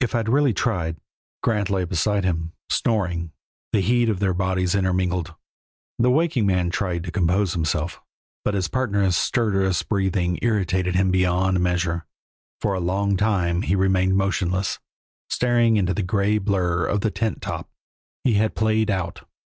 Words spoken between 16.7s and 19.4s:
of the tent top. He had played out.